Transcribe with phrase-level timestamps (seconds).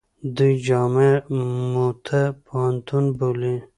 [0.37, 1.13] دوی جامعه
[1.75, 3.55] موته پوهنتون بولي.